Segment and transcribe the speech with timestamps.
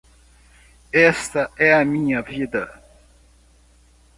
[1.11, 2.73] Essa é a minha vida.